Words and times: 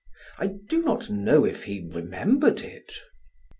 I 0.39 0.47
do 0.47 0.81
not 0.81 1.11
know 1.11 1.45
if 1.45 1.65
he 1.65 1.79
remembered 1.93 2.61
it." 2.61 2.91